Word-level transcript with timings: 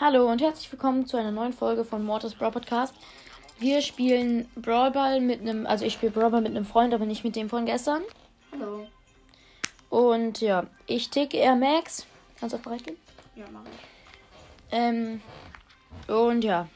Hallo 0.00 0.30
und 0.30 0.40
herzlich 0.40 0.72
willkommen 0.72 1.04
zu 1.04 1.18
einer 1.18 1.30
neuen 1.30 1.52
Folge 1.52 1.84
von 1.84 2.02
Mortis 2.02 2.34
Brawl 2.34 2.52
Podcast. 2.52 2.94
Wir 3.58 3.82
spielen 3.82 4.48
Brawl 4.56 4.92
Ball 4.92 5.20
mit 5.20 5.42
einem, 5.42 5.66
also 5.66 5.84
ich 5.84 5.92
spiele 5.92 6.10
Brawl 6.10 6.30
Ball 6.30 6.40
mit 6.40 6.52
einem 6.52 6.64
Freund, 6.64 6.94
aber 6.94 7.04
nicht 7.04 7.22
mit 7.22 7.36
dem 7.36 7.50
von 7.50 7.66
gestern. 7.66 8.00
Hallo. 8.50 8.86
Und 9.90 10.40
ja, 10.40 10.64
ich 10.86 11.10
ticke 11.10 11.36
Air 11.36 11.54
Max. 11.54 12.06
Kannst 12.38 12.54
du 12.54 12.56
auf 12.56 12.62
bereit 12.62 12.82
gehen? 12.82 12.96
Ja, 13.36 13.44
mach 13.52 13.60
ich. 13.60 14.72
Ähm, 14.72 15.20
und 16.08 16.44
ja. 16.44 16.66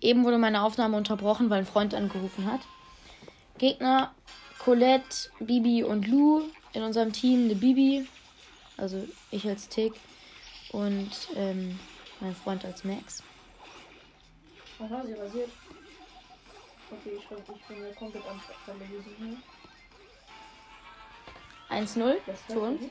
Eben 0.00 0.24
wurde 0.24 0.38
meine 0.38 0.62
Aufnahme 0.62 0.96
unterbrochen, 0.96 1.50
weil 1.50 1.58
ein 1.58 1.66
Freund 1.66 1.92
angerufen 1.92 2.50
hat. 2.50 2.60
Gegner 3.58 4.14
Colette, 4.58 5.28
Bibi 5.38 5.84
und 5.84 6.08
Lou. 6.08 6.44
In 6.72 6.82
unserem 6.82 7.12
Team 7.12 7.44
eine 7.44 7.56
Bibi. 7.56 8.06
Also 8.78 9.06
ich 9.30 9.46
als 9.46 9.68
Tick. 9.68 9.92
Und 10.76 11.10
ähm, 11.34 11.80
mein 12.20 12.34
Freund 12.34 12.62
als 12.66 12.84
Max. 12.84 13.22
Aha, 14.78 15.02
sie 15.06 15.14
rasiert. 15.14 15.48
Okay, 16.90 17.12
ich, 17.16 17.22
ich 17.24 17.66
bin 17.66 17.94
komplett 17.94 18.24
am 18.26 18.40
verlesen. 18.66 19.42
1-0 21.70 22.16
Das 22.26 22.42
für 22.42 22.60
uns. 22.60 22.82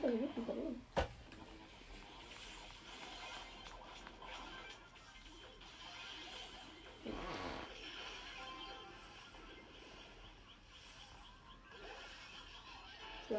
Ja. 13.30 13.38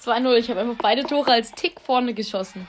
2-0. 0.00 0.36
Ich 0.36 0.50
habe 0.50 0.60
einfach 0.60 0.76
beide 0.80 1.02
Tore 1.02 1.32
als 1.32 1.50
Tick 1.50 1.80
vorne 1.80 2.14
geschossen. 2.14 2.68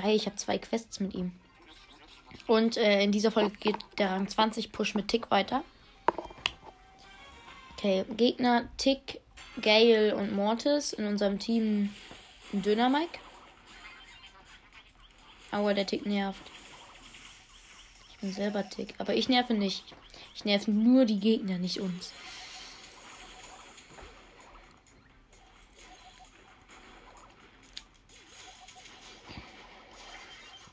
Geil, 0.00 0.16
ich 0.16 0.26
habe 0.26 0.36
zwei 0.36 0.58
Quests 0.58 1.00
mit 1.00 1.14
ihm. 1.14 1.32
Und 2.46 2.76
äh, 2.76 3.02
in 3.02 3.12
dieser 3.12 3.30
Folge 3.30 3.56
geht 3.58 3.76
der 3.98 4.10
Rang 4.10 4.28
20 4.28 4.72
Push 4.72 4.94
mit 4.94 5.08
Tick 5.08 5.30
weiter. 5.30 5.62
Okay, 7.72 8.04
Gegner 8.16 8.68
Tick, 8.76 9.20
Gale 9.60 10.16
und 10.16 10.34
Mortis. 10.34 10.92
In 10.92 11.06
unserem 11.06 11.38
Team 11.38 11.94
Döner 12.52 12.88
Mike. 12.88 13.18
Aua, 15.50 15.74
der 15.74 15.86
Tick 15.86 16.06
nervt. 16.06 16.42
Ich 18.10 18.18
bin 18.18 18.32
selber 18.32 18.68
Tick. 18.68 18.94
Aber 18.98 19.14
ich 19.14 19.28
nerve 19.28 19.54
nicht. 19.54 19.84
Ich 20.34 20.44
nerve 20.44 20.70
nur 20.70 21.04
die 21.04 21.20
Gegner, 21.20 21.58
nicht 21.58 21.80
uns. 21.80 22.12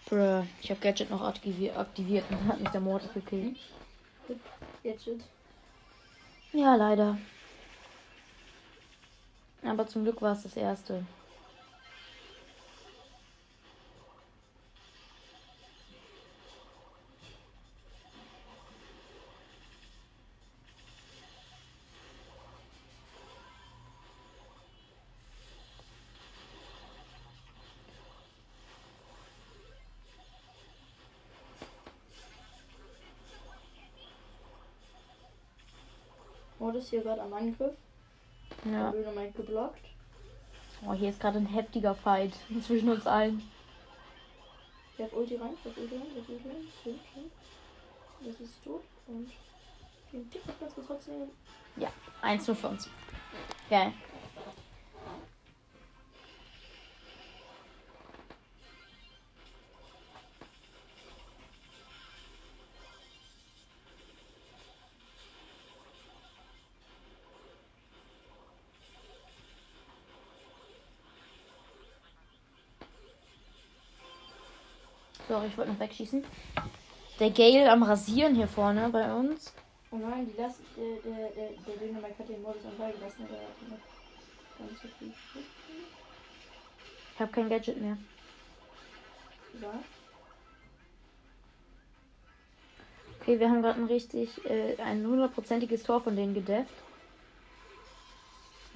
Bruh, 0.10 0.46
ich 0.62 0.70
habe 0.70 0.80
Gadget 0.80 1.10
noch 1.10 1.22
aktiviert, 1.22 1.76
aktiviert 1.76 2.24
und 2.30 2.48
hat 2.48 2.60
mich 2.62 2.70
der 2.70 2.80
Mortis 2.80 3.14
gekillt. 3.14 3.58
Shit. 4.84 5.22
Ja, 6.54 6.76
leider. 6.76 7.18
Aber 9.64 9.86
zum 9.86 10.04
Glück 10.04 10.22
war 10.22 10.32
es 10.32 10.44
das 10.44 10.56
erste. 10.56 11.06
Mord 36.68 36.76
ist 36.76 36.90
hier 36.90 37.02
gerade 37.02 37.22
am 37.22 37.32
Angriff. 37.32 37.78
Ja. 38.66 38.92
Mike 38.92 39.38
geblockt. 39.38 39.86
Oh, 40.86 40.92
hier 40.92 41.12
ist 41.12 41.20
gerade 41.22 41.38
ein 41.38 41.46
heftiger 41.46 41.96
Fight 41.96 42.34
zwischen 42.62 42.90
uns 42.90 43.08
allen. 43.08 43.42
Der 44.98 45.06
hat 45.06 45.14
Ulti 45.14 45.38
rein, 45.38 45.52
der 45.64 45.72
hat 45.72 45.78
Ulti 45.78 45.96
rein, 45.96 46.08
der 46.14 46.24
hat 46.24 46.30
Ulti 46.30 46.50
rein. 46.50 46.68
Schön, 46.84 47.00
schön. 47.14 47.32
Das 48.20 48.42
ist 48.42 48.62
tot. 48.66 48.82
Und 49.08 49.32
den 50.12 50.30
Tick 50.30 50.42
ganz 50.60 50.76
kurz 50.76 50.88
trotzdem. 50.88 51.30
1 52.22 52.48
nur 52.48 52.56
für 52.58 52.68
uns. 52.68 52.90
Geil. 53.70 53.94
Sorry, 75.28 75.48
ich 75.48 75.58
wollte 75.58 75.72
noch 75.72 75.80
wegschießen. 75.80 76.24
Der 77.20 77.32
Gale 77.32 77.70
am 77.72 77.84
Rasieren 77.84 78.36
hier 78.36 78.48
vorne 78.48 78.90
bei 78.90 79.14
uns. 79.14 79.54
Oh 79.92 79.98
nein, 79.98 80.30
die 80.32 80.40
lassen, 80.40 80.66
der, 80.76 81.12
der, 81.12 81.30
der, 81.30 81.50
der 81.50 81.76
Döner 81.78 82.02
Mike 82.02 82.20
hat 82.20 82.30
den 82.30 82.42
Modus 82.42 82.66
am 82.66 82.78
Ball 82.78 82.92
gelassen, 82.94 83.26
aber 83.28 83.38
er 83.38 83.48
hat 83.48 83.70
noch 83.70 84.68
ganz 84.68 84.82
so 84.82 84.88
viel. 85.00 85.14
Ich 87.14 87.20
habe 87.20 87.32
kein 87.32 87.50
Gadget 87.50 87.82
mehr. 87.82 87.98
Ja. 89.62 89.74
Okay, 93.20 93.40
wir 93.40 93.50
haben 93.50 93.62
gerade 93.62 93.82
ein 93.82 93.88
richtig, 93.88 94.46
äh, 94.46 94.80
ein 94.82 95.06
hundertprozentiges 95.06 95.84
Tor 95.84 96.02
von 96.02 96.16
denen 96.16 96.34
gedefft. 96.34 96.74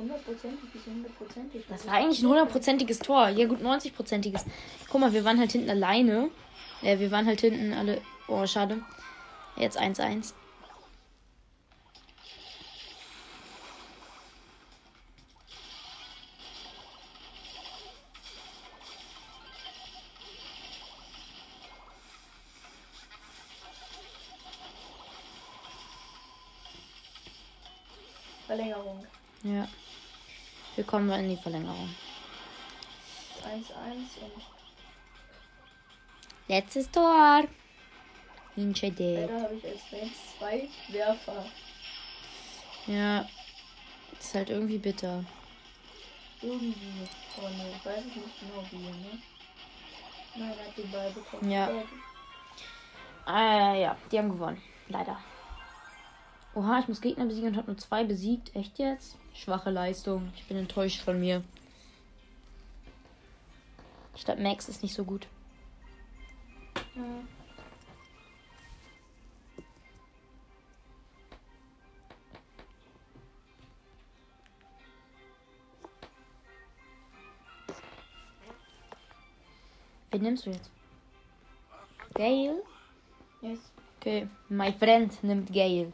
Hundertprozentig, 0.02 0.70
wieso 0.74 0.90
hundertprozentig? 0.90 1.64
Das 1.70 1.86
war 1.86 1.94
eigentlich 1.94 2.24
ein 2.24 2.28
hundertprozentiges 2.28 2.98
Tor. 3.00 3.30
Ja 3.30 3.46
gut, 3.46 3.62
90-prozentiges. 3.62 4.46
Guck 4.90 5.00
mal, 5.00 5.14
wir 5.14 5.24
waren 5.24 5.38
halt 5.38 5.52
hinten 5.52 5.70
alleine. 5.70 6.32
Äh, 6.82 6.98
wir 6.98 7.12
waren 7.12 7.28
halt 7.28 7.42
hinten 7.42 7.72
alle. 7.72 8.02
Oh, 8.28 8.44
schade. 8.48 8.82
Jetzt 9.58 9.80
1-1. 9.80 10.34
Verlängerung. 28.48 29.06
Ja. 29.44 29.68
Wir 30.76 30.84
kommen 30.84 31.10
in 31.12 31.30
die 31.30 31.42
Verlängerung. 31.42 31.94
1-1 33.44 34.24
und 34.24 34.42
Letztes 36.48 36.90
Tor. 36.92 37.44
Hinschede. 38.56 39.22
leider 39.22 39.44
habe 39.44 39.56
ich 39.56 39.66
als 39.66 39.82
Fans 39.84 40.12
zwei 40.38 40.68
Werfer. 40.90 41.46
Ja. 42.88 43.26
Ist 44.20 44.36
halt 44.36 44.50
irgendwie 44.50 44.78
bitter. 44.78 45.24
Irgendwie 46.42 47.08
vorne. 47.34 47.72
Ich 47.76 47.86
weiß 47.86 48.04
nicht 48.04 48.40
genau 48.40 48.66
wie, 48.72 48.78
ne? 48.78 49.22
Nein, 50.36 50.50
hat 50.50 50.78
den 50.78 50.92
Ball 50.92 51.12
bekommen. 51.12 51.50
Ja. 51.50 51.70
Äh, 53.28 53.82
ja, 53.82 53.98
die 54.12 54.18
haben 54.18 54.30
gewonnen. 54.30 54.62
Leider. 54.90 55.18
Oha, 56.54 56.80
ich 56.80 56.88
muss 56.90 57.00
Gegner 57.00 57.26
besiegen 57.26 57.52
und 57.52 57.58
habe 57.58 57.72
nur 57.72 57.78
zwei 57.78 58.04
besiegt. 58.04 58.54
Echt 58.56 58.78
jetzt? 58.78 59.16
Schwache 59.34 59.70
Leistung. 59.70 60.32
Ich 60.36 60.46
bin 60.46 60.58
enttäuscht 60.58 61.02
von 61.02 61.20
mir. 61.20 61.44
Ich 64.16 64.26
glaube, 64.26 64.42
Max 64.42 64.68
ist 64.68 64.84
nicht 64.84 64.94
so 64.94 65.06
gut. 65.06 65.28
Ja. 66.96 67.04
Wen 80.12 80.22
nimmst 80.22 80.46
du 80.46 80.50
jetzt? 80.50 80.70
Gale? 82.14 82.62
Yes. 83.42 83.60
Okay, 83.98 84.28
my 84.50 84.74
friend 84.74 85.24
nimmt 85.24 85.54
Gale. 85.54 85.94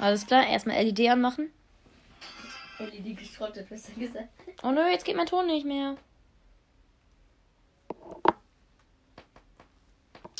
Alles 0.00 0.26
klar, 0.26 0.46
erstmal 0.46 0.82
LED 0.82 1.10
anmachen. 1.10 1.52
LED 2.78 3.18
geschrottet, 3.18 3.68
besser 3.68 3.92
gesagt. 3.92 4.28
Oh 4.62 4.70
nö, 4.70 4.88
jetzt 4.88 5.04
geht 5.04 5.16
mein 5.16 5.26
Ton 5.26 5.46
nicht 5.46 5.66
mehr. 5.66 5.96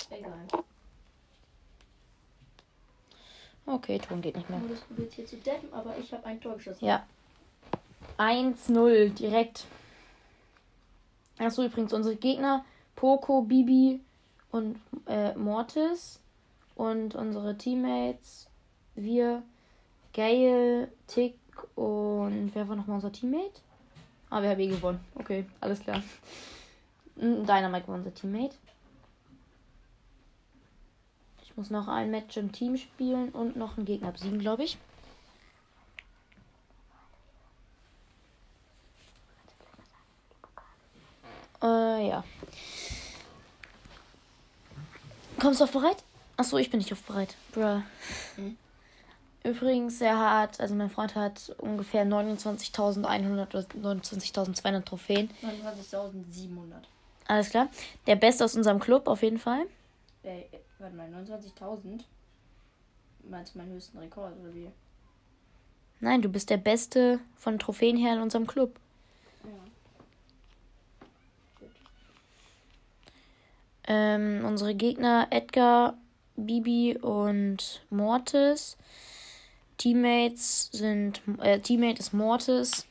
Egal. 0.08 0.46
Okay, 3.66 3.98
Ton 3.98 4.22
geht 4.22 4.36
nicht 4.36 4.48
mehr. 4.48 4.58
Modus 4.58 4.80
probiert 4.80 5.12
hier 5.12 5.26
zu 5.26 5.36
deffen, 5.36 5.72
aber 5.74 5.96
ich 5.98 6.10
habe 6.12 6.24
ein 6.24 6.40
Tor 6.40 6.54
geschossen. 6.56 6.84
Ja. 6.84 7.06
1-0 8.18 9.10
direkt. 9.10 9.66
Achso, 11.38 11.64
übrigens, 11.64 11.92
unsere 11.92 12.16
Gegner, 12.16 12.64
Poco, 12.96 13.42
Bibi 13.42 14.00
und 14.50 14.80
äh, 15.06 15.34
Mortis. 15.34 16.18
Und 16.74 17.14
unsere 17.14 17.58
Teammates, 17.58 18.48
wir, 18.94 19.42
Gail, 20.12 20.90
Tick 21.06 21.38
und 21.76 22.50
wer 22.54 22.68
war 22.68 22.76
nochmal 22.76 22.96
unser 22.96 23.12
Teammate? 23.12 23.60
Ah, 24.28 24.42
wir 24.42 24.50
haben 24.50 24.60
eh 24.60 24.68
gewonnen. 24.68 25.00
Okay, 25.14 25.44
alles 25.60 25.80
klar. 25.80 26.02
Dynamite 27.16 27.88
war 27.88 27.96
unser 27.96 28.14
Teammate. 28.14 28.54
Ich 31.42 31.56
muss 31.56 31.70
noch 31.70 31.88
ein 31.88 32.10
Match 32.10 32.36
im 32.36 32.52
Team 32.52 32.76
spielen 32.76 33.30
und 33.30 33.56
noch 33.56 33.76
einen 33.76 33.86
Gegner 33.86 34.12
besiegen, 34.12 34.38
glaube 34.38 34.64
ich. 34.64 34.78
Äh, 41.62 42.08
ja. 42.08 42.24
Kommst 45.38 45.60
du 45.60 45.64
auf 45.64 45.72
bereit? 45.72 46.02
Achso, 46.36 46.56
ich 46.56 46.70
bin 46.70 46.78
nicht 46.78 46.92
auf 46.92 47.02
bereit. 47.02 47.36
Bruh. 47.52 47.82
Hm. 48.36 48.56
Übrigens, 49.42 50.00
er 50.02 50.18
hat, 50.18 50.60
also 50.60 50.74
mein 50.74 50.90
Freund 50.90 51.14
hat 51.14 51.54
ungefähr 51.58 52.04
29.100 52.04 53.32
oder 53.32 53.44
29.200 53.48 54.84
Trophäen. 54.84 55.30
29.700. 55.42 56.82
Alles 57.26 57.50
klar. 57.50 57.68
Der 58.06 58.16
Beste 58.16 58.44
aus 58.44 58.54
unserem 58.54 58.80
Club 58.80 59.08
auf 59.08 59.22
jeden 59.22 59.38
Fall. 59.38 59.66
Äh, 60.22 60.42
warte 60.78 60.94
mal, 60.94 61.08
29.000? 61.08 62.02
Meinst 63.28 63.54
du 63.54 63.58
meinen 63.58 63.72
höchsten 63.72 63.98
Rekord 63.98 64.38
oder 64.40 64.54
wie? 64.54 64.70
Nein, 66.00 66.20
du 66.22 66.28
bist 66.28 66.50
der 66.50 66.56
Beste 66.56 67.20
von 67.36 67.58
Trophäen 67.58 67.96
her 67.96 68.14
in 68.14 68.20
unserem 68.20 68.46
Club. 68.46 68.78
Ja. 69.44 69.50
Ähm, 73.88 74.44
unsere 74.44 74.74
Gegner 74.74 75.28
Edgar, 75.30 75.96
Bibi 76.36 76.98
und 76.98 77.82
Mortis. 77.90 78.76
Teammates 79.80 80.68
sind 80.72 81.22
äh, 81.40 81.58
Teammate 81.58 82.00
ist 82.00 82.12
Mortis. 82.12 82.86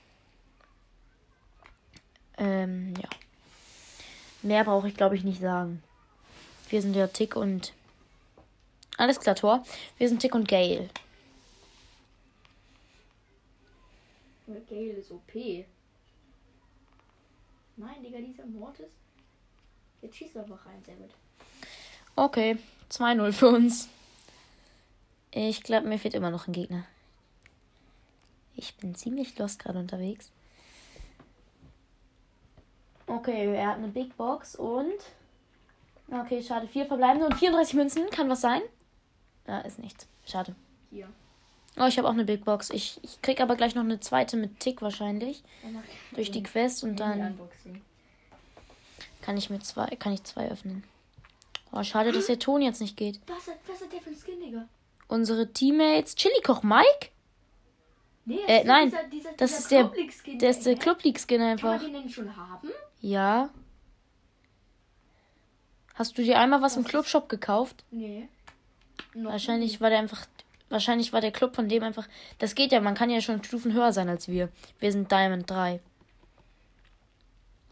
Ähm, 2.40 2.96
ja. 3.00 3.10
Mehr 4.42 4.64
brauche 4.64 4.88
ich 4.88 4.96
glaube 4.96 5.16
ich 5.16 5.24
nicht 5.24 5.40
sagen. 5.40 5.84
Wir 6.70 6.82
sind 6.82 6.96
ja 6.96 7.06
Tick 7.06 7.36
und 7.36 7.74
alles 8.98 9.20
klar, 9.20 9.36
Tor. 9.36 9.64
Wir 10.00 10.10
sind 10.10 10.20
Tick 10.20 10.34
und 10.34 10.48
Gale. 10.48 10.90
Gale 14.68 14.92
ist 14.94 15.12
OP. 15.12 15.34
Nein, 17.78 18.04
Digga, 18.04 18.20
dieser 18.20 18.46
Mortis. 18.48 18.92
Jetzt 20.02 20.16
schießt 20.16 20.38
einfach 20.38 20.66
rein, 20.66 20.82
sehr 20.86 20.96
gut. 20.96 21.12
Okay, 22.16 22.58
2-0 22.92 23.32
für 23.32 23.50
uns. 23.50 23.90
Ich 25.32 25.64
glaube, 25.64 25.88
mir 25.88 26.00
fehlt 26.00 26.14
immer 26.14 26.32
noch 26.32 26.48
ein 26.48 26.54
Gegner. 26.54 26.86
Ich 28.56 28.76
bin 28.76 28.96
ziemlich 28.96 29.38
lost 29.38 29.60
gerade 29.60 29.80
unterwegs. 29.80 30.32
Okay, 33.08 33.56
er 33.56 33.70
hat 33.70 33.78
eine 33.78 33.88
Big 33.88 34.16
Box 34.18 34.56
und. 34.56 34.94
Okay, 36.12 36.44
schade. 36.44 36.68
Vier 36.68 36.86
verbleibende 36.86 37.26
und 37.26 37.36
34 37.36 37.76
Münzen. 37.76 38.10
Kann 38.10 38.30
was 38.30 38.42
sein? 38.42 38.62
Ja, 39.48 39.60
ist 39.60 39.80
nichts. 39.80 40.08
Schade. 40.26 40.56
Hier. 40.92 41.08
Oh, 41.78 41.86
ich 41.86 41.98
habe 41.98 42.08
auch 42.08 42.14
eine 42.14 42.26
Big 42.26 42.44
Box. 42.46 42.70
Ich, 42.72 43.00
ich 43.04 43.22
krieg 43.22 43.40
aber 43.40 43.56
gleich 43.56 43.76
noch 43.76 43.84
eine 43.84 44.00
zweite 44.00 44.36
mit 44.36 44.60
Tick 44.60 44.82
wahrscheinlich. 44.82 45.44
Durch 46.14 46.32
die 46.32 46.44
Quest 46.44 46.84
und 46.84 47.00
dann 47.00 47.40
kann 49.22 49.38
ich 49.38 49.50
mir 49.50 49.60
zwei, 49.60 49.88
kann 49.96 50.14
ich 50.14 50.24
zwei 50.24 50.50
öffnen. 50.50 50.84
Oh, 51.72 51.84
schade, 51.84 52.12
dass 52.12 52.26
der 52.26 52.40
Ton 52.40 52.62
jetzt 52.62 52.82
nicht 52.82 52.98
geht. 52.98 53.20
Was 53.28 53.48
hat, 53.48 53.60
was 53.68 53.82
hat 53.82 53.94
der 53.94 54.02
für 54.02 54.10
ein 54.10 54.16
Skin, 54.16 54.40
Digga? 54.42 54.68
Unsere 55.10 55.52
Teammates. 55.52 56.16
Chili 56.16 56.42
Koch 56.44 56.64
Mike? 56.64 57.10
Nee, 58.26 58.40
Äh, 58.48 58.64
nein, 58.64 58.86
Dieser, 58.92 59.04
dieser, 59.06 59.30
das 59.34 59.50
dieser 59.50 59.60
ist 59.60 59.72
der- 59.72 59.82
Club 59.82 59.96
League 59.98 60.14
Skin, 60.14 60.40
Der 60.40 60.50
ist 60.52 60.66
der? 60.66 60.76
Club 60.78 61.04
League 61.04 61.20
Skin 61.20 61.40
Kann 61.40 61.48
einfach. 61.48 61.82
man 61.82 61.92
den 61.94 62.10
schon 62.10 62.38
haben? 62.38 62.70
Ja. 63.02 63.50
Hast 65.96 66.18
du 66.18 66.24
dir 66.24 66.40
einmal 66.40 66.62
was 66.62 66.78
im 66.78 66.84
Clubshop 66.86 67.28
gekauft? 67.28 67.84
Nee. 67.92 68.30
Noch 69.14 69.32
Wahrscheinlich 69.32 69.82
war 69.82 69.90
der 69.90 70.00
einfach. 70.00 70.26
Wahrscheinlich 70.70 71.12
war 71.12 71.20
der 71.22 71.32
Club 71.32 71.56
von 71.56 71.68
dem 71.68 71.82
einfach. 71.84 72.08
Das 72.38 72.54
geht 72.54 72.72
ja, 72.72 72.80
man 72.80 72.94
kann 72.94 73.10
ja 73.10 73.20
schon 73.22 73.44
Stufen 73.44 73.74
höher 73.74 73.92
sein 73.92 74.08
als 74.08 74.28
wir. 74.28 74.50
Wir 74.80 74.92
sind 74.92 75.12
Diamond 75.12 75.50
3. 75.50 75.80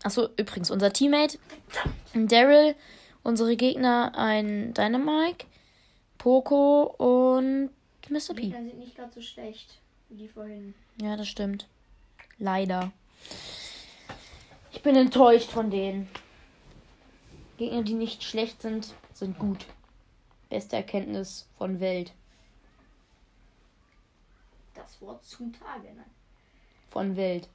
Achso, 0.04 0.30
übrigens, 0.38 0.72
unser 0.72 0.92
Teammate, 0.92 1.38
Daryl, 2.16 2.76
unsere 3.24 3.56
Gegner, 3.56 4.14
ein 4.18 4.74
Dynamike, 4.74 5.46
Poco 6.18 6.84
und 6.98 7.70
Mr. 8.10 8.34
Die 8.34 8.34
P. 8.34 8.42
Gegner 8.42 8.64
sind 8.64 8.80
nicht 8.80 8.96
gerade 8.96 9.12
so 9.14 9.22
schlecht 9.22 9.80
wie 10.10 10.16
die 10.16 10.28
vorhin. 10.28 10.74
Ja, 11.02 11.16
das 11.16 11.28
stimmt. 11.28 11.68
Leider. 12.40 12.92
Ich 14.72 14.82
bin 14.82 14.96
enttäuscht 14.96 15.52
von 15.52 15.70
denen. 15.70 16.10
Gegner, 17.58 17.84
die 17.84 17.94
nicht 17.94 18.24
schlecht 18.24 18.62
sind, 18.62 18.94
sind 19.14 19.40
gut. 19.40 19.66
Beste 20.50 20.76
Erkenntnis 20.78 21.48
von 21.58 21.80
Welt. 21.80 22.14
Das 24.76 25.02
Wort 25.02 25.26
zum 25.26 25.52
Tage, 25.54 25.88
nein. 25.96 26.06
Von 26.90 27.16
Welt. 27.16 27.50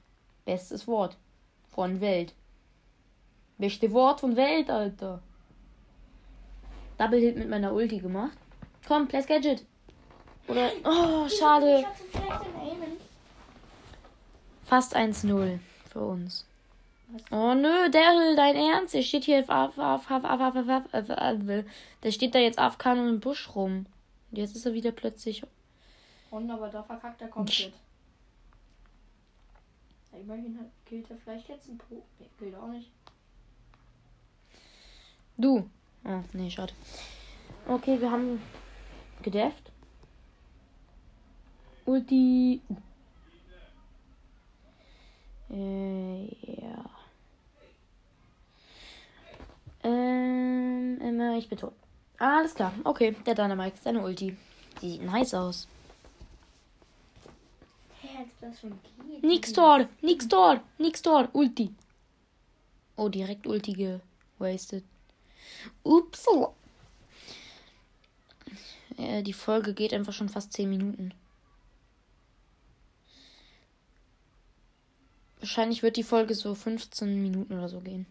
Bestes 0.44 0.86
Wort. 0.86 1.16
Von 1.68 2.00
Welt. 2.00 2.34
Beste 3.58 3.92
Wort 3.92 4.20
von 4.20 4.36
Welt, 4.36 4.68
Alter. 4.68 5.22
Double 6.98 7.20
Hit 7.20 7.36
mit 7.36 7.48
meiner 7.48 7.72
Ulti 7.72 7.98
gemacht. 7.98 8.36
Komm, 8.86 9.08
Place 9.08 9.26
Gadget. 9.26 9.64
Oder. 10.48 10.70
Oh, 10.84 11.28
schade. 11.28 11.84
Fast 14.64 14.96
1-0 14.96 15.58
für 15.90 16.00
uns. 16.00 16.46
Oh 17.30 17.52
nö, 17.54 17.90
Daryl, 17.90 18.36
dein 18.36 18.56
Ernst? 18.56 18.94
Der 18.94 19.02
steht 19.02 19.24
hier 19.24 19.40
auf, 19.40 19.76
auf, 19.78 20.10
auf, 20.10 20.24
auf, 20.24 21.64
Der 22.02 22.10
steht 22.10 22.34
da 22.34 22.38
jetzt 22.38 22.58
AFK 22.58 22.94
nur 22.96 23.08
im 23.08 23.20
Busch 23.20 23.54
rum. 23.54 23.86
Und 24.30 24.38
jetzt 24.38 24.56
ist 24.56 24.64
er 24.64 24.72
wieder 24.72 24.92
plötzlich. 24.92 25.42
Und 26.30 26.50
aber 26.50 26.68
da 26.68 26.82
verkackt 26.82 27.20
er 27.20 27.28
komplett. 27.28 27.72
Ja, 30.10 30.18
immerhin 30.18 30.58
hat, 30.58 30.66
gilt 30.86 31.10
er 31.10 31.18
vielleicht 31.18 31.48
jetzt 31.50 31.68
ein 31.68 31.76
Pro. 31.76 32.02
Nee, 32.18 32.30
gilt 32.38 32.54
auch 32.54 32.68
nicht. 32.68 32.90
Du. 35.36 35.68
Oh, 36.04 36.20
nee, 36.32 36.50
schade. 36.50 36.72
Okay, 37.68 38.00
wir 38.00 38.10
haben 38.10 38.40
gedefft. 39.22 39.70
Ulti. 41.84 42.60
Äh, 45.50 46.24
ja. 46.60 46.84
Ähm, 49.84 50.98
immer, 51.00 51.36
ich 51.36 51.48
bin 51.48 51.58
tot. 51.58 51.72
Alles 52.18 52.54
klar. 52.54 52.72
Okay, 52.84 53.16
der 53.26 53.34
Dynamite, 53.34 53.76
seine 53.82 54.02
Ulti. 54.02 54.36
Die 54.80 54.90
sieht 54.90 55.02
nice 55.02 55.34
aus. 55.34 55.68
Nix 59.22 59.52
Tor, 59.52 59.88
nix 60.00 60.28
Tor, 60.28 60.60
nix 60.78 61.02
Tor, 61.02 61.28
Ulti. 61.32 61.74
Oh, 62.96 63.08
direkt 63.08 63.46
Ulti 63.46 63.98
gewastet. 64.38 64.84
Ups. 65.82 66.26
Äh, 68.98 69.22
die 69.22 69.32
Folge 69.32 69.74
geht 69.74 69.92
einfach 69.94 70.12
schon 70.12 70.28
fast 70.28 70.52
10 70.52 70.68
Minuten. 70.68 71.14
Wahrscheinlich 75.40 75.82
wird 75.82 75.96
die 75.96 76.04
Folge 76.04 76.34
so 76.34 76.54
15 76.54 77.20
Minuten 77.20 77.54
oder 77.54 77.68
so 77.68 77.80
gehen. 77.80 78.06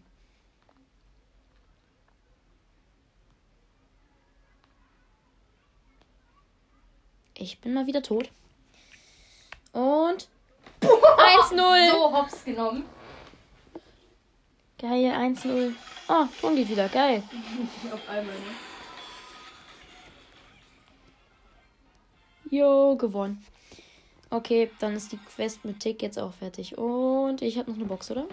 Ich 7.34 7.58
bin 7.60 7.74
mal 7.74 7.86
wieder 7.86 8.02
tot. 8.02 8.30
Und 9.72 10.28
1-0. 10.82 11.90
So 11.90 12.12
hops 12.12 12.44
genommen. 12.44 12.84
Geil, 14.78 15.12
1-0. 15.12 15.72
Oh, 16.08 16.26
Ton 16.40 16.56
geht 16.56 16.68
wieder. 16.68 16.88
Geil. 16.88 17.22
Auf 17.92 18.08
einmal, 18.08 18.34
ne? 18.34 18.71
Jo, 22.52 22.96
gewonnen. 22.96 23.42
Okay, 24.28 24.70
dann 24.78 24.94
ist 24.94 25.10
die 25.10 25.16
Quest 25.16 25.64
mit 25.64 25.80
Tick 25.80 26.02
jetzt 26.02 26.18
auch 26.18 26.34
fertig. 26.34 26.76
Und 26.76 27.40
ich 27.40 27.56
habe 27.56 27.70
noch 27.70 27.78
eine 27.78 27.86
Box, 27.86 28.10
oder? 28.10 28.26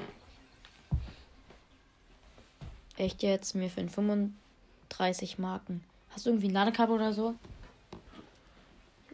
Echt 2.97 3.23
jetzt? 3.23 3.55
Mir 3.55 3.69
für 3.69 3.87
35 3.87 5.39
Marken. 5.39 5.85
Hast 6.09 6.25
du 6.25 6.31
irgendwie 6.31 6.49
ein 6.49 6.53
Ladekabel 6.53 6.95
oder 6.95 7.13
so? 7.13 7.35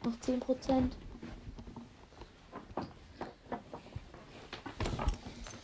Noch 0.03 0.13
10%. 0.13 0.89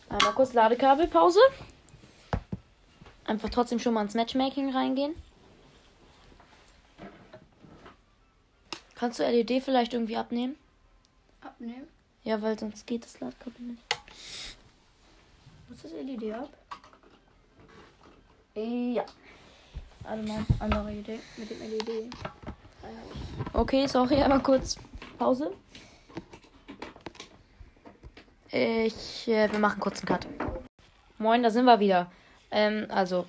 Einmal 0.08 0.32
kurz 0.36 0.52
Ladekabelpause. 0.52 1.40
einfach 3.24 3.50
trotzdem 3.50 3.80
schon 3.80 3.94
mal 3.94 4.02
ins 4.02 4.14
Matchmaking 4.14 4.72
reingehen. 4.72 5.16
Kannst 9.02 9.18
du 9.18 9.24
LED 9.24 9.64
vielleicht 9.64 9.94
irgendwie 9.94 10.16
abnehmen? 10.16 10.54
Abnehmen. 11.40 11.88
Ja, 12.22 12.40
weil 12.40 12.56
sonst 12.56 12.86
geht 12.86 13.04
das 13.04 13.18
Ladkabel 13.18 13.60
nicht. 13.60 13.82
Was 15.68 15.82
ist 15.82 15.92
LED 15.92 16.32
ab? 16.32 16.48
Ja. 18.54 19.04
Warte 20.04 20.22
mal, 20.22 20.46
andere 20.60 20.92
Idee 20.92 21.18
mit 21.36 21.50
dem 21.50 21.58
LED. 21.58 22.14
Okay, 23.52 23.88
sorry, 23.88 24.22
einmal 24.22 24.40
kurz 24.40 24.76
Pause. 25.18 25.52
Ich, 28.52 29.26
äh, 29.26 29.50
wir 29.50 29.58
machen 29.58 29.80
kurz 29.80 29.98
einen 29.98 30.06
Cut. 30.06 30.28
Moin, 31.18 31.42
da 31.42 31.50
sind 31.50 31.64
wir 31.64 31.80
wieder. 31.80 32.08
Ähm, 32.52 32.86
also, 32.88 33.26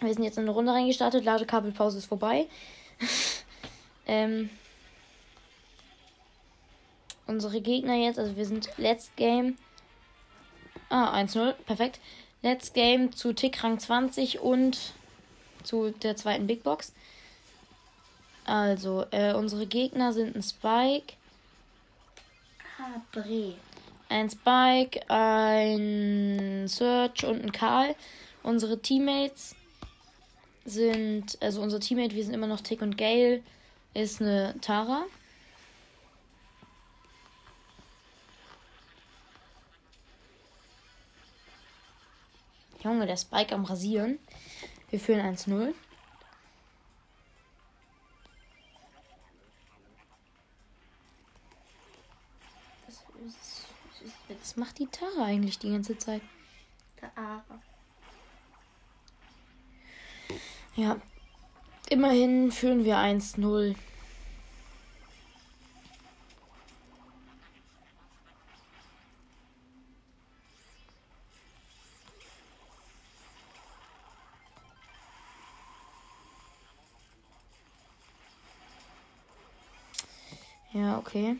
wir 0.00 0.14
sind 0.14 0.24
jetzt 0.24 0.38
in 0.38 0.44
eine 0.44 0.52
Runde 0.52 0.72
reingestartet. 0.72 1.26
Ladekabelpause 1.26 1.98
ist 1.98 2.06
vorbei. 2.06 2.46
ähm, 4.06 4.48
unsere 7.26 7.60
Gegner 7.60 7.94
jetzt, 7.94 8.18
also 8.18 8.36
wir 8.36 8.46
sind 8.46 8.68
Let's 8.76 9.10
Game. 9.16 9.56
Ah, 10.88 11.14
1-0, 11.16 11.52
perfekt. 11.66 12.00
Let's 12.42 12.72
Game 12.72 13.12
zu 13.12 13.32
Tick 13.32 13.62
Rang 13.64 13.78
20 13.78 14.40
und 14.40 14.92
zu 15.62 15.90
der 15.90 16.16
zweiten 16.16 16.46
Big 16.46 16.62
Box. 16.62 16.92
Also, 18.44 19.06
äh, 19.10 19.32
unsere 19.32 19.66
Gegner 19.66 20.12
sind 20.12 20.36
ein 20.36 20.42
Spike, 20.42 21.14
Ah, 22.78 23.00
Bre. 23.12 23.54
ein 24.10 24.28
Spike, 24.28 25.00
ein 25.08 26.68
Search 26.68 27.24
und 27.24 27.42
ein 27.42 27.52
Karl. 27.52 27.94
Unsere 28.42 28.78
Teammates 28.82 29.56
sind, 30.66 31.38
also 31.40 31.62
unser 31.62 31.80
Teammate, 31.80 32.14
wir 32.14 32.24
sind 32.24 32.34
immer 32.34 32.46
noch 32.46 32.60
Tick 32.60 32.82
und 32.82 32.98
Gale, 32.98 33.42
ist 33.94 34.20
eine 34.20 34.54
Tara. 34.60 35.04
Junge, 42.84 43.06
der 43.06 43.16
Spike 43.16 43.54
am 43.54 43.64
Rasieren. 43.64 44.18
Wir 44.90 45.00
führen 45.00 45.20
1-0. 45.20 45.72
Das 52.86 52.94
ist, 52.94 53.66
das 53.90 54.02
ist 54.02 54.40
Was 54.40 54.56
macht 54.56 54.78
die 54.78 54.86
Tara 54.86 55.24
eigentlich 55.24 55.58
die 55.58 55.70
ganze 55.70 55.98
Zeit? 55.98 56.20
der 57.04 57.22
Ara. 57.22 57.62
Ja. 60.76 61.00
Immerhin 61.88 62.50
führen 62.50 62.84
wir 62.84 62.96
1-0. 62.96 63.76
Ja, 80.72 80.92
okay. 81.04 81.36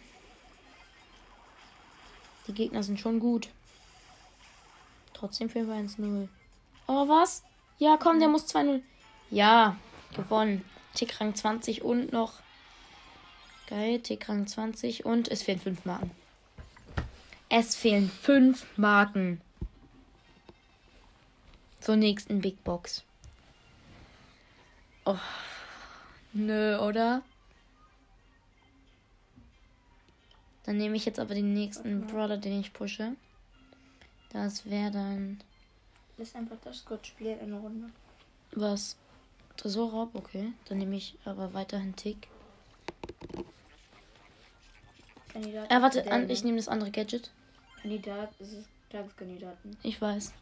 Die 2.47 2.52
Gegner 2.52 2.83
sind 2.83 3.00
schon 3.00 3.18
gut. 3.21 3.49
Trotzdem 5.14 5.49
führen 5.49 5.68
wir 5.68 5.75
1-0. 5.76 6.28
Oh, 6.87 7.09
was? 7.09 7.42
Ja, 7.78 7.97
komm, 7.97 8.18
der 8.18 8.28
muss 8.28 8.47
2-0. 8.54 8.83
Ja, 9.30 9.76
gewonnen. 10.14 10.64
Tick 10.94 11.18
Rang 11.21 11.35
20 11.35 11.83
und 11.83 12.12
noch. 12.12 12.35
Geil, 13.68 14.00
Tick 14.00 14.28
Rang 14.28 14.47
20 14.47 15.06
und 15.06 15.28
es 15.28 15.42
fehlen 15.42 15.61
5 15.61 15.87
Marken. 15.87 16.11
Es 17.49 17.75
fehlen 17.75 18.11
5 18.11 18.76
Marken. 18.76 19.40
Zur 21.80 21.97
nächsten 21.97 22.40
Big 22.40 22.62
Box. 22.64 23.02
Oh. 25.06 25.16
Nö, 26.35 26.78
oder? 26.78 27.23
Dann 30.64 30.78
nehme 30.78 30.97
ich 30.97 31.04
jetzt 31.04 31.21
aber 31.21 31.35
den 31.35 31.52
nächsten 31.52 32.06
Brawler, 32.06 32.38
den 32.38 32.61
ich 32.61 32.73
pushe. 32.73 33.16
Das 34.30 34.68
wäre 34.68 34.90
dann. 34.90 35.40
Lass 36.16 36.35
einfach 36.35 36.56
das 36.64 36.85
kurz 36.85 37.06
spielen 37.06 37.38
in 37.40 37.50
der 37.50 37.61
Runde. 37.61 37.90
Was? 38.52 38.97
Tresorraub? 39.56 40.14
Okay. 40.14 40.52
Dann 40.68 40.78
nehme 40.78 40.97
ich 40.97 41.16
aber 41.25 41.54
weiterhin 41.54 41.94
Tick. 41.94 42.28
Kandidat. 45.33 45.71
Äh, 45.71 45.83
warte, 45.83 46.12
an, 46.12 46.30
ich 46.30 46.44
nehme 46.44 46.56
das 46.56 46.68
andere 46.68 46.90
Gadget. 46.90 47.30
Kandidat, 47.83 48.30
es 48.38 48.52
ist 48.52 48.68
Tageskandidaten. 48.90 49.76
Ich 49.83 50.00
weiß. 50.00 50.33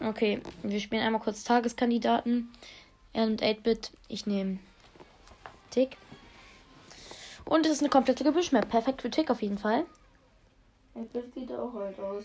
Okay, 0.00 0.40
wir 0.62 0.80
spielen 0.80 1.02
einmal 1.02 1.20
kurz 1.20 1.44
Tageskandidaten. 1.44 2.50
Er 3.12 3.26
nimmt 3.26 3.42
8-Bit, 3.42 3.92
ich 4.08 4.26
nehme 4.26 4.58
Tick. 5.70 5.96
Und 7.44 7.66
es 7.66 7.72
ist 7.72 7.80
eine 7.80 7.90
komplette 7.90 8.24
Gebüschmap. 8.24 8.68
Perfekt 8.68 9.02
für 9.02 9.10
Tick 9.10 9.30
auf 9.30 9.42
jeden 9.42 9.58
Fall. 9.58 9.84
Das 10.94 11.24
sieht 11.34 11.50
auch 11.52 11.72
halt 11.74 11.98
aus. 11.98 12.24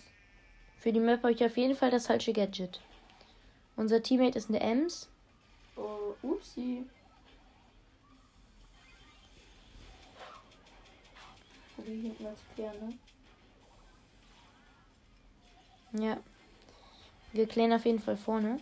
Für 0.77 0.91
die 0.91 0.99
Map 0.99 1.23
habe 1.23 1.33
ich 1.33 1.43
auf 1.43 1.57
jeden 1.57 1.75
Fall 1.75 1.91
das 1.91 2.07
falsche 2.07 2.33
Gadget. 2.33 2.79
Unser 3.75 4.01
Teammate 4.01 4.37
ist 4.37 4.49
eine 4.49 4.59
Ems. 4.59 5.09
Oh, 5.75 6.15
upsi. 6.21 6.85
Wie 11.77 12.01
hinten 12.01 12.25
als 12.25 12.39
Player, 12.55 12.73
ne? 12.73 12.97
Ja. 16.03 16.17
Wir 17.33 17.47
klären 17.47 17.73
auf 17.73 17.85
jeden 17.85 17.99
Fall 17.99 18.17
vorne. 18.17 18.59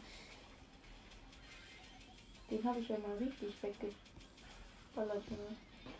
Den 2.49 2.63
habe 2.63 2.79
ich 2.79 2.89
ja 2.89 2.97
mal 2.99 3.17
richtig 3.17 3.55
weggeballert. 3.61 5.31
Ne? 5.31 5.55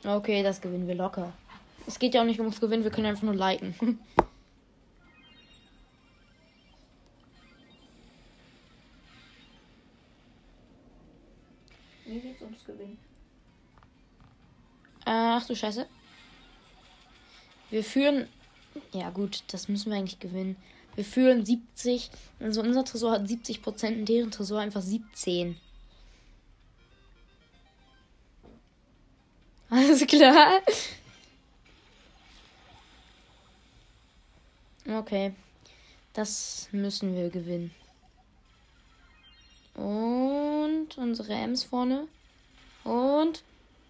Okay, 0.05 0.43
das 0.43 0.62
gewinnen 0.62 0.88
wir 0.88 0.93
locker. 0.93 1.33
Es 1.88 1.97
geht 1.97 2.13
ja 2.13 2.21
auch 2.21 2.25
nicht 2.25 2.39
ums 2.39 2.62
Gewinnen, 2.62 2.83
wir 2.83 2.91
können 2.91 3.07
einfach 3.07 3.24
nur 3.24 3.33
liken. 3.33 3.74
Mir 12.05 12.19
geht's 12.19 12.41
ums 12.43 12.63
Gewinnen. 12.65 13.00
Ach 15.05 15.43
du 15.45 15.55
Scheiße. 15.55 15.88
Wir 17.71 17.83
führen. 17.83 18.27
Ja, 18.93 19.09
gut, 19.09 19.43
das 19.47 19.67
müssen 19.69 19.91
wir 19.91 19.97
eigentlich 19.97 20.19
gewinnen. 20.19 20.55
Wir 20.93 21.03
führen 21.03 21.43
70. 21.45 22.12
Also 22.39 22.62
unser 22.62 22.85
Tresor 22.85 23.12
hat 23.12 23.27
70 23.27 23.63
Prozent 23.63 23.97
und 23.97 24.07
deren 24.07 24.29
Tresor 24.29 24.59
einfach 24.59 24.81
17. 24.81 25.57
Alles 29.75 30.08
klar. 30.08 30.62
Okay. 34.88 35.34
Das 36.13 36.70
müssen 36.72 37.13
wir 37.13 37.29
gewinnen. 37.29 37.72
Und 39.74 40.98
unsere 40.98 41.34
Ems 41.34 41.65
vorne. 41.65 42.08
Und. 42.86 43.44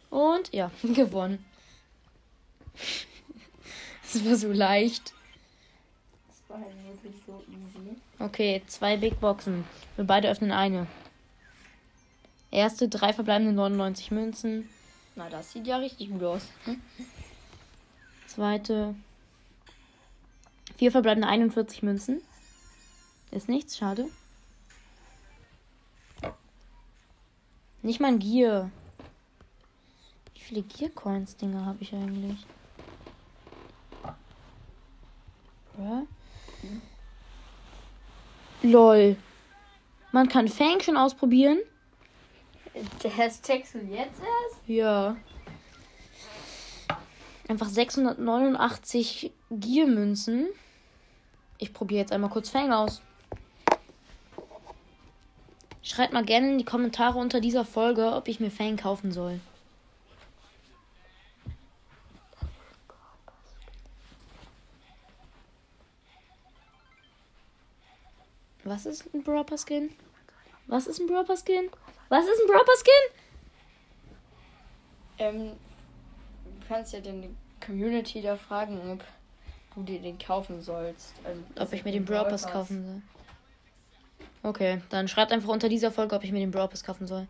Und 0.10 0.52
ja, 0.52 0.72
gewonnen. 0.82 1.46
Das 4.02 4.26
war 4.26 4.36
so 4.38 4.52
leicht. 4.52 5.14
Das 6.28 6.38
war 6.48 6.66
halt 6.66 6.76
wirklich 6.84 7.22
so 7.28 7.44
easy. 7.48 7.96
Okay, 8.18 8.64
zwei 8.66 8.98
Big 8.98 9.20
Boxen. 9.20 9.66
Wir 9.98 10.06
beide 10.06 10.32
öffnen 10.32 10.52
eine. 10.52 10.88
Erste, 12.50 12.90
drei 12.90 13.14
verbleibende 13.14 13.54
99 13.54 14.10
Münzen. 14.10 14.68
Na, 15.16 15.30
das 15.30 15.52
sieht 15.52 15.66
ja 15.66 15.78
richtig 15.78 16.10
gut 16.10 16.24
aus. 16.24 16.50
Zweite, 18.28 18.96
vier 20.76 20.92
verbleibende 20.92 21.28
41 21.28 21.84
Münzen. 21.84 22.22
Ist 23.32 23.48
nichts, 23.48 23.78
schade. 23.78 24.10
Nicht 27.82 28.00
mal 28.00 28.10
ein 28.10 28.20
Gier. 28.20 28.72
Wie 30.34 30.40
viele 30.40 30.64
Gear-Coins-Dinger 30.64 31.66
habe 31.66 31.78
ich 31.82 31.94
eigentlich? 31.94 32.46
Ja. 35.78 36.04
Lol. 38.64 39.18
Man 40.12 40.28
kann 40.30 40.48
Fang 40.48 40.82
schon 40.82 40.98
ausprobieren. 40.98 41.60
Das 43.02 43.42
checkst 43.42 43.76
du 43.76 43.80
jetzt 43.80 44.20
erst? 44.20 44.68
Ja. 44.68 45.16
Einfach 47.48 47.70
689 47.70 49.32
Giermünzen. 49.50 50.48
Ich 51.58 51.74
probiere 51.74 52.02
jetzt 52.02 52.12
einmal 52.12 52.30
kurz 52.30 52.50
Fang 52.50 52.74
aus. 52.74 53.02
Schreibt 55.82 56.14
mal 56.14 56.26
gerne 56.26 56.52
in 56.52 56.58
die 56.58 56.66
Kommentare 56.66 57.18
unter 57.18 57.40
dieser 57.40 57.64
Folge, 57.64 58.14
ob 58.14 58.28
ich 58.28 58.40
mir 58.40 58.52
Fang 58.52 58.76
kaufen 58.76 59.12
soll. 59.12 59.40
Was 68.64 68.88
ist 68.88 69.14
ein 69.14 69.24
Bropper 69.24 69.58
Skin? 69.60 69.92
Was 70.68 70.88
ist 70.88 71.00
ein 71.00 71.08
Bropper 71.08 71.36
Skin? 71.38 71.70
Was 72.10 72.26
ist 72.26 72.42
ein 72.42 72.48
Bropper 72.48 72.74
Skin? 72.78 73.22
Ähm, 75.18 75.52
du 76.44 76.68
kannst 76.68 76.94
ja 76.94 77.00
den 77.00 77.36
Community 77.66 78.22
da 78.22 78.36
fragen, 78.36 78.80
ob 78.92 79.04
du 79.76 79.84
dir 79.84 80.00
den 80.00 80.18
kaufen 80.18 80.62
sollst. 80.62 81.14
Also, 81.24 81.42
Ob 81.58 81.74
ich 81.74 81.86
mir 81.86 81.92
den 81.92 82.06
Brawl 82.06 82.26
Pass 82.26 82.48
kaufen 82.48 82.86
soll. 82.86 83.02
Okay, 84.44 84.82
dann 84.90 85.08
schreibt 85.08 85.32
einfach 85.32 85.50
unter 85.50 85.70
dieser 85.70 85.92
Folge, 85.92 86.16
ob 86.16 86.24
ich 86.24 86.32
mir 86.32 86.40
den 86.40 86.52
Brawl 86.52 86.68
Pass 86.68 86.84
kaufen 86.84 87.08
soll. 87.08 87.28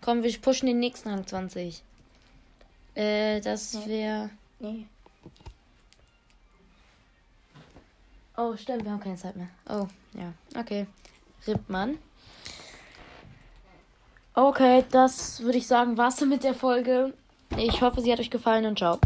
Komm, 0.00 0.22
wir 0.22 0.40
pushen 0.40 0.66
den 0.66 0.78
nächsten 0.78 1.08
Rang 1.08 1.26
20. 1.26 1.82
Äh, 2.94 3.40
das 3.40 3.86
wäre. 3.86 4.30
Nee. 4.60 4.86
Oh, 8.36 8.56
stimmt, 8.56 8.84
wir 8.84 8.90
haben 8.92 9.00
keine 9.00 9.16
Zeit 9.16 9.36
mehr. 9.36 9.48
Oh, 9.68 9.86
ja. 10.12 10.32
Okay. 10.58 10.86
Rippmann. 11.46 11.98
Okay, 14.36 14.84
das 14.90 15.40
würde 15.42 15.58
ich 15.58 15.66
sagen, 15.68 15.96
war's 15.96 16.20
mit 16.22 16.42
der 16.42 16.54
Folge. 16.54 17.14
Ich 17.56 17.82
hoffe, 17.82 18.00
sie 18.00 18.12
hat 18.12 18.18
euch 18.18 18.30
gefallen 18.30 18.66
und 18.66 18.78
ciao. 18.78 18.98